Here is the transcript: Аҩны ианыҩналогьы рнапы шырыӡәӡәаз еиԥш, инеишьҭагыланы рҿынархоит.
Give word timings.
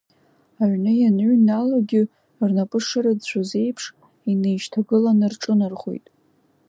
Аҩны 0.61 0.91
ианыҩналогьы 0.97 2.01
рнапы 2.47 2.79
шырыӡәӡәаз 2.87 3.51
еиԥш, 3.61 3.83
инеишьҭагыланы 4.31 5.27
рҿынархоит. 5.33 6.05